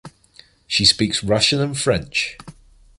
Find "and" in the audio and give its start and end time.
1.61-1.77